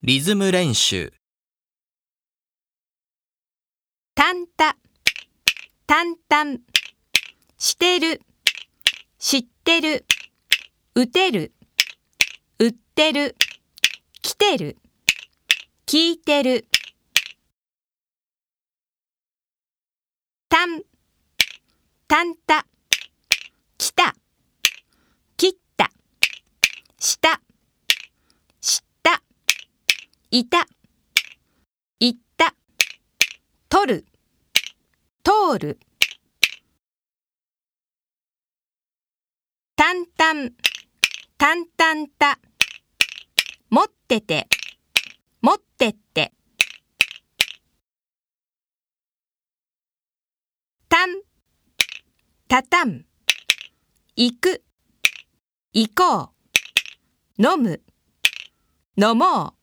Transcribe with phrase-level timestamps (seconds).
[0.00, 1.12] リズム練習。
[4.14, 4.76] たんた、
[5.88, 6.60] たんたん、
[7.58, 8.20] してる、
[9.18, 10.06] 知ってる、
[10.94, 11.52] 打てる、
[12.60, 13.34] 売ってる、
[14.22, 14.76] 来てる、
[15.84, 16.68] 聞いてる。
[20.48, 20.82] たん、
[22.06, 22.64] たんた、
[23.76, 24.14] 来た、
[25.36, 25.90] 切った、
[27.00, 27.40] した、
[28.60, 29.22] 知った、
[30.38, 30.68] いた、
[31.98, 32.54] 行った、
[33.68, 34.06] 取る、
[35.24, 35.80] 通る。
[39.74, 40.52] たんたん、
[41.36, 42.38] たんたんた。
[43.68, 44.46] 持ってて、
[45.42, 46.32] 持ってって。
[50.88, 51.20] たん、
[52.46, 53.04] たたん。
[54.14, 54.62] 行く、
[55.72, 56.32] 行こ
[57.38, 57.42] う。
[57.42, 57.82] 飲む、
[58.96, 59.57] 飲もう。